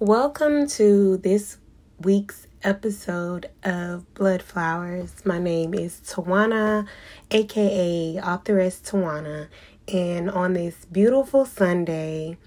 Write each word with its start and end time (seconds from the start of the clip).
Welcome 0.00 0.66
to 0.68 1.18
this 1.18 1.58
week's 2.00 2.46
episode 2.62 3.50
of 3.62 4.14
Blood 4.14 4.40
Flowers. 4.40 5.26
My 5.26 5.38
name 5.38 5.74
is 5.74 6.00
Tawana, 6.00 6.86
aka 7.30 8.16
Authoress 8.16 8.80
Tawana, 8.80 9.48
and 9.92 10.30
on 10.30 10.54
this 10.54 10.86
beautiful 10.86 11.44
Sunday, 11.44 12.38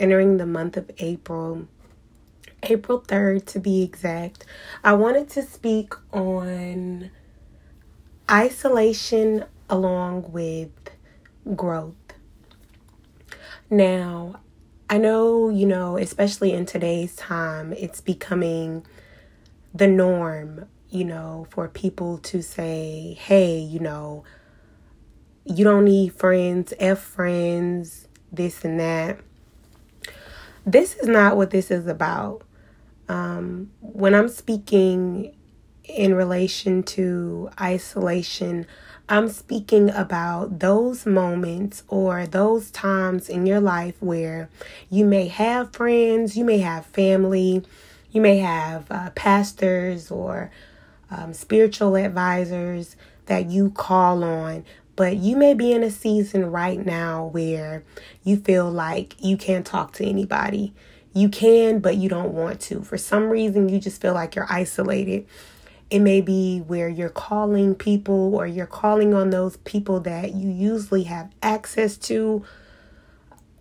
entering 0.00 0.38
the 0.38 0.46
month 0.46 0.78
of 0.78 0.90
April, 1.00 1.68
April 2.62 3.02
3rd 3.02 3.44
to 3.44 3.60
be 3.60 3.82
exact, 3.82 4.46
I 4.82 4.94
wanted 4.94 5.28
to 5.32 5.42
speak 5.42 5.92
on 6.14 7.10
isolation 8.30 9.44
along 9.68 10.32
with 10.32 10.70
growth. 11.54 11.92
Now, 13.68 14.40
I 14.92 14.98
know, 14.98 15.48
you 15.48 15.64
know, 15.64 15.96
especially 15.96 16.52
in 16.52 16.66
today's 16.66 17.16
time, 17.16 17.72
it's 17.72 18.02
becoming 18.02 18.84
the 19.72 19.86
norm, 19.86 20.66
you 20.90 21.02
know, 21.02 21.46
for 21.48 21.66
people 21.66 22.18
to 22.18 22.42
say, 22.42 23.16
hey, 23.18 23.56
you 23.58 23.80
know, 23.80 24.22
you 25.46 25.64
don't 25.64 25.86
need 25.86 26.12
friends, 26.12 26.74
F 26.78 26.98
friends, 26.98 28.06
this 28.30 28.66
and 28.66 28.78
that. 28.80 29.18
This 30.66 30.94
is 30.96 31.08
not 31.08 31.38
what 31.38 31.52
this 31.52 31.70
is 31.70 31.86
about. 31.86 32.42
Um, 33.08 33.70
when 33.80 34.14
I'm 34.14 34.28
speaking 34.28 35.34
in 35.84 36.14
relation 36.14 36.82
to 36.82 37.50
isolation, 37.60 38.66
I'm 39.08 39.28
speaking 39.28 39.90
about 39.90 40.60
those 40.60 41.04
moments 41.04 41.82
or 41.88 42.26
those 42.26 42.70
times 42.70 43.28
in 43.28 43.46
your 43.46 43.60
life 43.60 43.96
where 44.00 44.48
you 44.90 45.04
may 45.04 45.28
have 45.28 45.72
friends, 45.72 46.36
you 46.36 46.44
may 46.44 46.58
have 46.58 46.86
family, 46.86 47.62
you 48.10 48.20
may 48.20 48.38
have 48.38 48.86
uh, 48.90 49.10
pastors 49.10 50.10
or 50.10 50.50
um, 51.10 51.34
spiritual 51.34 51.96
advisors 51.96 52.96
that 53.26 53.50
you 53.50 53.70
call 53.70 54.24
on, 54.24 54.64
but 54.96 55.16
you 55.16 55.36
may 55.36 55.54
be 55.54 55.72
in 55.72 55.82
a 55.82 55.90
season 55.90 56.50
right 56.50 56.84
now 56.84 57.26
where 57.26 57.82
you 58.24 58.36
feel 58.36 58.70
like 58.70 59.14
you 59.18 59.36
can't 59.36 59.66
talk 59.66 59.92
to 59.94 60.06
anybody. 60.06 60.72
You 61.14 61.28
can, 61.28 61.80
but 61.80 61.96
you 61.96 62.08
don't 62.08 62.32
want 62.32 62.60
to. 62.62 62.82
For 62.82 62.96
some 62.96 63.28
reason, 63.28 63.68
you 63.68 63.78
just 63.78 64.00
feel 64.00 64.14
like 64.14 64.34
you're 64.34 64.50
isolated. 64.50 65.26
It 65.92 66.00
may 66.00 66.22
be 66.22 66.60
where 66.60 66.88
you're 66.88 67.10
calling 67.10 67.74
people 67.74 68.34
or 68.34 68.46
you're 68.46 68.64
calling 68.64 69.12
on 69.12 69.28
those 69.28 69.58
people 69.58 70.00
that 70.00 70.32
you 70.34 70.48
usually 70.48 71.02
have 71.02 71.30
access 71.42 71.98
to 72.08 72.46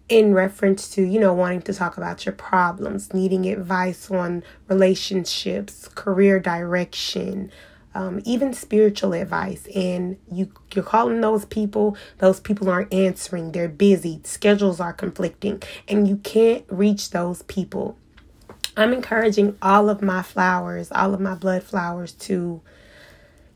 in 0.08 0.34
reference 0.34 0.88
to, 0.92 1.02
you 1.02 1.20
know, 1.20 1.34
wanting 1.34 1.62
to 1.64 1.74
talk 1.74 1.98
about 1.98 2.26
your 2.26 2.32
problems, 2.32 3.14
needing 3.14 3.48
advice 3.48 4.10
on 4.10 4.44
relationships, 4.70 5.90
career 5.90 6.40
direction, 6.40 7.52
um, 7.94 8.22
even 8.24 8.54
spiritual 8.54 9.12
advice. 9.12 9.68
And 9.76 10.16
you 10.32 10.54
you're 10.74 10.86
calling 10.86 11.20
those 11.20 11.44
people, 11.44 11.98
those 12.20 12.40
people 12.40 12.70
aren't 12.70 12.94
answering. 12.94 13.52
They're 13.52 13.68
busy. 13.68 14.22
Schedules 14.24 14.80
are 14.80 14.94
conflicting, 14.94 15.62
and 15.86 16.08
you 16.08 16.16
can't 16.16 16.64
reach 16.70 17.10
those 17.10 17.42
people. 17.42 17.98
I'm 18.78 18.94
encouraging 18.94 19.58
all 19.62 19.90
of 19.90 20.02
my 20.02 20.22
flowers, 20.22 20.92
all 20.92 21.14
of 21.14 21.20
my 21.20 21.36
blood 21.36 21.64
flowers 21.64 22.14
to 22.14 22.62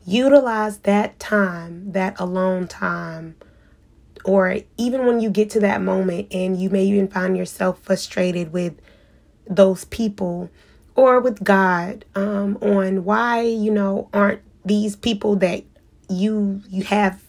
utilize 0.06 0.78
that 0.78 1.18
time, 1.18 1.92
that 1.92 2.18
alone 2.20 2.68
time, 2.68 3.36
or 4.24 4.58
even 4.76 5.06
when 5.06 5.20
you 5.20 5.30
get 5.30 5.50
to 5.50 5.60
that 5.60 5.80
moment 5.80 6.28
and 6.32 6.60
you 6.60 6.68
may 6.70 6.84
even 6.84 7.08
find 7.08 7.36
yourself 7.36 7.80
frustrated 7.80 8.52
with 8.52 8.74
those 9.48 9.84
people 9.86 10.50
or 10.94 11.20
with 11.20 11.42
God 11.44 12.04
um, 12.14 12.58
on 12.60 13.04
why, 13.04 13.42
you 13.42 13.70
know, 13.70 14.08
aren't 14.12 14.42
these 14.64 14.96
people 14.96 15.36
that 15.36 15.62
you 16.08 16.62
you 16.68 16.84
have 16.84 17.22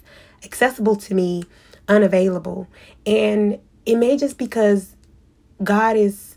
accessible 0.43 0.95
to 0.95 1.13
me 1.13 1.43
unavailable. 1.87 2.67
And 3.05 3.59
it 3.85 3.95
may 3.97 4.17
just 4.17 4.37
because 4.37 4.95
God 5.63 5.95
is 5.95 6.36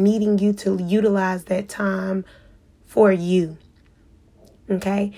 needing 0.00 0.38
you 0.38 0.52
to 0.54 0.82
utilize 0.82 1.44
that 1.44 1.68
time 1.68 2.24
for 2.86 3.12
you. 3.12 3.56
Okay? 4.68 5.12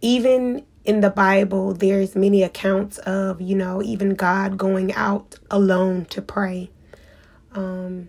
Even 0.00 0.64
in 0.84 1.00
the 1.00 1.10
Bible, 1.10 1.74
there's 1.74 2.16
many 2.16 2.42
accounts 2.42 2.98
of, 2.98 3.40
you 3.40 3.54
know, 3.54 3.82
even 3.82 4.14
God 4.14 4.56
going 4.56 4.92
out 4.94 5.36
alone 5.50 6.06
to 6.06 6.22
pray. 6.22 6.70
Um, 7.52 8.08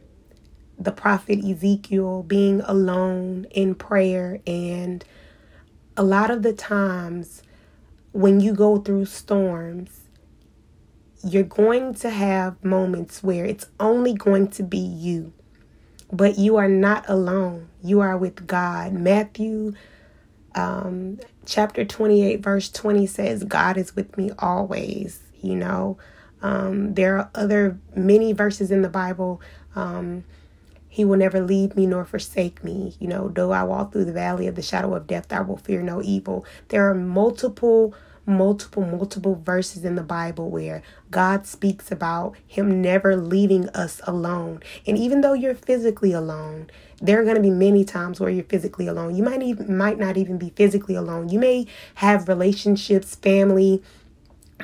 the 0.79 0.91
prophet 0.91 1.43
Ezekiel 1.43 2.23
being 2.23 2.61
alone 2.61 3.45
in 3.51 3.75
prayer. 3.75 4.39
And 4.47 5.03
a 5.97 6.03
lot 6.03 6.31
of 6.31 6.41
the 6.41 6.53
times 6.53 7.43
when 8.13 8.39
you 8.39 8.53
go 8.53 8.77
through 8.77 9.05
storms, 9.05 10.01
you're 11.23 11.43
going 11.43 11.93
to 11.95 12.09
have 12.09 12.63
moments 12.63 13.21
where 13.21 13.43
it's 13.45 13.65
only 13.79 14.13
going 14.13 14.47
to 14.47 14.63
be 14.63 14.77
you. 14.77 15.33
But 16.11 16.37
you 16.37 16.57
are 16.57 16.67
not 16.67 17.05
alone. 17.07 17.69
You 17.83 17.99
are 17.99 18.17
with 18.17 18.47
God. 18.47 18.93
Matthew 18.93 19.73
um, 20.55 21.19
chapter 21.45 21.85
28, 21.85 22.41
verse 22.41 22.69
20 22.69 23.05
says, 23.05 23.43
God 23.43 23.77
is 23.77 23.95
with 23.95 24.17
me 24.17 24.31
always. 24.39 25.21
You 25.41 25.55
know, 25.55 25.97
um, 26.41 26.95
there 26.95 27.17
are 27.17 27.29
other 27.35 27.77
many 27.95 28.33
verses 28.33 28.71
in 28.71 28.81
the 28.81 28.89
Bible. 28.89 29.41
Um, 29.75 30.23
he 30.87 31.05
will 31.05 31.17
never 31.17 31.39
leave 31.39 31.75
me 31.75 31.85
nor 31.85 32.03
forsake 32.03 32.63
me. 32.63 32.95
You 32.99 33.07
know, 33.07 33.29
though 33.29 33.51
I 33.51 33.63
walk 33.63 33.93
through 33.93 34.05
the 34.05 34.13
valley 34.13 34.47
of 34.47 34.55
the 34.55 34.61
shadow 34.61 34.95
of 34.95 35.07
death, 35.07 35.31
I 35.31 35.41
will 35.41 35.57
fear 35.57 35.81
no 35.81 36.01
evil. 36.01 36.45
There 36.69 36.89
are 36.89 36.95
multiple 36.95 37.93
multiple, 38.29 38.85
multiple 38.85 39.35
verses 39.35 39.83
in 39.83 39.95
the 39.95 40.03
Bible 40.03 40.49
where 40.49 40.81
God 41.11 41.45
speaks 41.45 41.91
about 41.91 42.35
Him 42.47 42.81
never 42.81 43.15
leaving 43.15 43.67
us 43.69 43.99
alone. 44.05 44.61
And 44.87 44.97
even 44.97 45.21
though 45.21 45.33
you're 45.33 45.55
physically 45.55 46.13
alone, 46.13 46.69
there 47.01 47.19
are 47.19 47.23
going 47.23 47.35
to 47.35 47.41
be 47.41 47.49
many 47.49 47.83
times 47.83 48.19
where 48.19 48.29
you're 48.29 48.43
physically 48.43 48.87
alone. 48.87 49.15
You 49.15 49.23
might 49.23 49.41
even 49.41 49.75
might 49.75 49.99
not 49.99 50.17
even 50.17 50.37
be 50.37 50.51
physically 50.51 50.95
alone. 50.95 51.29
You 51.29 51.39
may 51.39 51.67
have 51.95 52.27
relationships, 52.27 53.15
family, 53.15 53.81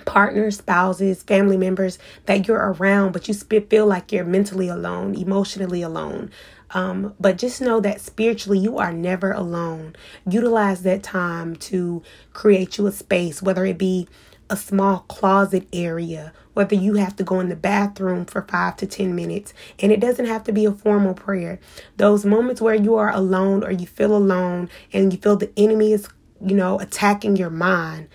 partners, 0.06 0.58
spouses, 0.58 1.24
family 1.24 1.58
members 1.58 1.98
that 2.26 2.48
you're 2.48 2.74
around, 2.74 3.14
but 3.14 3.28
you 3.28 3.34
feel 3.34 3.86
like 3.86 4.12
you're 4.12 4.26
mentally 4.26 4.68
alone, 4.68 5.16
emotionally 5.16 5.82
alone. 5.82 6.32
Um, 6.76 7.16
but 7.22 7.40
just 7.40 7.62
know 7.62 7.80
that 7.82 8.02
spiritually, 8.02 8.60
you 8.60 8.80
are 8.80 8.94
never 8.94 9.32
alone. 9.32 9.96
Utilize 10.30 10.84
that 10.84 11.04
time 11.04 11.56
to 11.58 12.04
create 12.34 12.78
you 12.78 12.88
a 12.88 12.92
space, 12.92 13.42
whether 13.42 13.66
it 13.66 13.80
be 13.80 14.10
a 14.50 14.58
small 14.58 15.00
closet 15.08 15.68
area, 15.74 16.34
whether 16.54 16.76
you 16.76 16.96
have 16.96 17.16
to 17.16 17.24
go 17.24 17.40
in 17.40 17.50
the 17.50 17.56
bathroom 17.56 18.26
for 18.26 18.44
five 18.44 18.76
to 18.78 18.88
10 18.88 19.16
minutes. 19.16 19.54
And 19.80 19.94
it 19.94 20.02
doesn't 20.02 20.28
have 20.28 20.44
to 20.46 20.52
be 20.52 20.66
a 20.66 20.74
formal 20.74 21.14
prayer. 21.16 21.62
Those 21.98 22.26
moments 22.26 22.62
where 22.62 22.76
you 22.76 22.96
are 22.96 23.12
alone 23.12 23.64
or 23.64 23.72
you 23.72 23.88
feel 23.88 24.16
alone 24.16 24.70
and 24.94 25.14
you 25.14 25.20
feel 25.20 25.38
the 25.38 25.52
enemy 25.58 25.94
is, 25.94 26.10
you 26.46 26.58
know, 26.58 26.80
attacking 26.82 27.38
your 27.38 27.52
mind, 27.52 28.10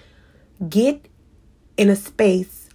get 0.68 1.06
in 1.78 1.88
a 1.88 1.96
space. 1.96 2.68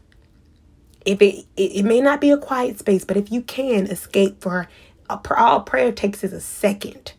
If 1.06 1.22
it, 1.22 1.46
it, 1.56 1.78
it 1.78 1.86
may 1.86 2.02
not 2.02 2.20
be 2.20 2.32
a 2.32 2.40
quiet 2.40 2.80
space, 2.80 3.06
but 3.06 3.18
if 3.18 3.32
you 3.32 3.44
can 3.44 3.86
escape 3.86 4.42
for 4.42 4.68
all 5.10 5.62
prayer 5.62 5.92
takes 5.92 6.24
is 6.24 6.34
a 6.34 6.42
second 6.42 7.14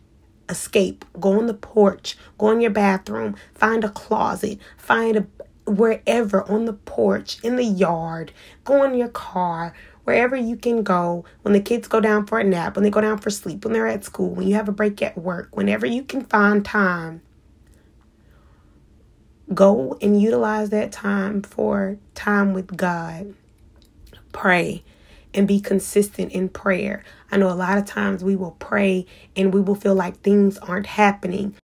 escape. 0.49 1.05
Go 1.19 1.37
on 1.39 1.47
the 1.47 1.53
porch 1.53 2.17
go 2.37 2.51
in 2.51 2.61
your 2.61 2.71
bathroom 2.71 3.35
find 3.53 3.83
a 3.83 3.89
closet 3.89 4.59
find 4.77 5.17
a 5.17 5.27
wherever 5.69 6.49
on 6.49 6.65
the 6.65 6.73
porch 6.73 7.43
in 7.43 7.57
the 7.57 7.63
yard 7.65 8.31
go 8.63 8.83
in 8.83 8.95
your 8.95 9.09
car 9.09 9.73
wherever 10.05 10.37
you 10.37 10.55
can 10.55 10.83
go. 10.83 11.25
When 11.41 11.53
the 11.53 11.59
kids 11.59 11.89
go 11.89 11.99
down 11.99 12.25
for 12.25 12.39
a 12.39 12.43
nap 12.43 12.75
when 12.75 12.83
they 12.83 12.89
go 12.89 13.01
down 13.01 13.17
for 13.17 13.29
sleep 13.29 13.65
when 13.65 13.73
they're 13.73 13.87
at 13.87 14.05
school 14.05 14.29
when 14.29 14.47
you 14.47 14.55
have 14.55 14.69
a 14.69 14.73
break 14.73 15.01
at 15.01 15.17
work 15.17 15.55
whenever 15.55 15.85
you 15.85 16.03
can 16.03 16.23
find 16.23 16.63
time 16.63 17.21
go 19.53 19.97
and 20.01 20.21
utilize 20.21 20.69
that 20.69 20.91
time 20.91 21.41
for 21.41 21.97
time 22.15 22.53
with 22.53 22.75
god. 22.77 23.33
Pray 24.31 24.83
and 25.37 25.47
be 25.47 25.59
consistent 25.59 26.31
in 26.31 26.49
prayer. 26.49 27.03
I 27.31 27.37
know 27.37 27.51
a 27.51 27.53
lot 27.53 27.77
of 27.77 27.85
times 27.85 28.23
we 28.23 28.35
will 28.35 28.55
pray 28.59 29.05
and 29.35 29.53
we 29.53 29.61
will 29.61 29.75
feel 29.75 29.93
like 29.93 30.19
things 30.21 30.57
aren't 30.57 30.87
happening, 30.87 31.55